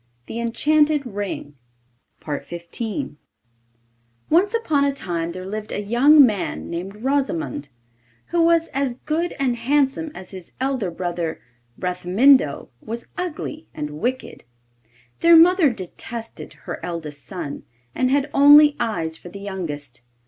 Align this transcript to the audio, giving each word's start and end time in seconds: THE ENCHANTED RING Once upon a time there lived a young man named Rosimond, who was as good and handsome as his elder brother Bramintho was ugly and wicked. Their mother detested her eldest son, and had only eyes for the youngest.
THE 0.25 0.39
ENCHANTED 0.39 1.05
RING 1.05 1.57
Once 2.25 2.49
upon 4.55 4.83
a 4.83 4.91
time 4.91 5.31
there 5.31 5.45
lived 5.45 5.71
a 5.71 5.79
young 5.83 6.25
man 6.25 6.71
named 6.71 7.03
Rosimond, 7.03 7.69
who 8.29 8.41
was 8.41 8.69
as 8.69 8.95
good 8.95 9.35
and 9.39 9.55
handsome 9.57 10.11
as 10.15 10.31
his 10.31 10.53
elder 10.59 10.89
brother 10.89 11.39
Bramintho 11.77 12.69
was 12.81 13.05
ugly 13.15 13.67
and 13.75 13.91
wicked. 13.99 14.43
Their 15.19 15.35
mother 15.37 15.69
detested 15.69 16.53
her 16.63 16.83
eldest 16.83 17.23
son, 17.23 17.61
and 17.93 18.09
had 18.09 18.31
only 18.33 18.75
eyes 18.79 19.17
for 19.17 19.29
the 19.29 19.37
youngest. 19.39 20.01